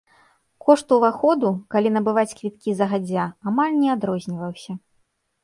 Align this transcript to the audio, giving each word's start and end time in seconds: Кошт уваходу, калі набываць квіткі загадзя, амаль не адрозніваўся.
Кошт 0.67 0.87
уваходу, 0.95 1.51
калі 1.75 1.91
набываць 1.97 2.35
квіткі 2.41 2.75
загадзя, 2.81 3.27
амаль 3.53 3.79
не 3.83 3.89
адрозніваўся. 3.97 4.71